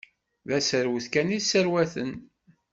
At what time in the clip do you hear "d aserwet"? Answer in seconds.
0.47-1.05